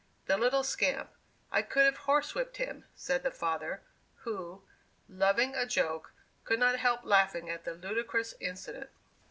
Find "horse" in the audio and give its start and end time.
2.09-2.33